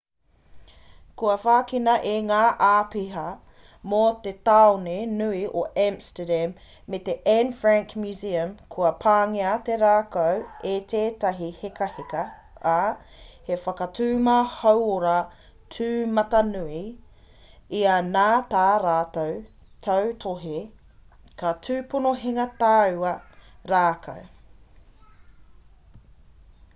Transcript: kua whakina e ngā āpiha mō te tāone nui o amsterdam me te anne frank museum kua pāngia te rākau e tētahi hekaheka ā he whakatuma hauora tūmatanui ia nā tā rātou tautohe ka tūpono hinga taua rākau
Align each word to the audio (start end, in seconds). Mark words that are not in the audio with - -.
kua 1.21 1.33
whakina 1.41 1.91
e 2.11 2.13
ngā 2.27 2.37
āpiha 2.67 3.25
mō 3.91 3.99
te 4.27 4.31
tāone 4.47 4.95
nui 5.17 5.41
o 5.59 5.61
amsterdam 5.81 6.53
me 6.93 6.99
te 7.09 7.13
anne 7.33 7.51
frank 7.57 7.93
museum 8.05 8.55
kua 8.75 8.89
pāngia 9.03 9.51
te 9.67 9.75
rākau 9.83 10.39
e 10.69 10.73
tētahi 10.93 11.49
hekaheka 11.59 12.23
ā 12.71 12.79
he 13.49 13.57
whakatuma 13.67 14.39
hauora 14.55 15.19
tūmatanui 15.77 16.81
ia 17.81 17.97
nā 18.09 18.27
tā 18.55 18.65
rātou 18.87 19.35
tautohe 19.89 20.55
ka 21.43 21.53
tūpono 21.69 22.15
hinga 22.25 22.47
taua 22.65 23.13
rākau 23.75 24.29